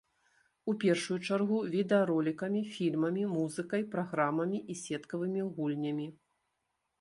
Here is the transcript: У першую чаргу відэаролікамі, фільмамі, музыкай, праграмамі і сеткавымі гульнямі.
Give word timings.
У 0.71 0.73
першую 0.83 1.17
чаргу 1.27 1.59
відэаролікамі, 1.73 2.63
фільмамі, 2.77 3.27
музыкай, 3.35 3.85
праграмамі 3.93 4.63
і 4.75 4.79
сеткавымі 4.81 5.47
гульнямі. 5.61 6.07